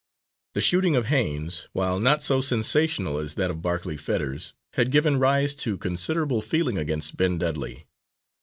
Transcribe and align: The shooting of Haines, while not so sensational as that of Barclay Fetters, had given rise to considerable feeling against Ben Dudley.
The 0.55 0.61
shooting 0.61 0.95
of 0.95 1.05
Haines, 1.05 1.67
while 1.73 1.99
not 1.99 2.23
so 2.23 2.41
sensational 2.41 3.19
as 3.19 3.35
that 3.35 3.51
of 3.51 3.61
Barclay 3.61 3.97
Fetters, 3.97 4.55
had 4.73 4.91
given 4.91 5.19
rise 5.19 5.53
to 5.57 5.77
considerable 5.77 6.41
feeling 6.41 6.79
against 6.79 7.17
Ben 7.17 7.37
Dudley. 7.37 7.85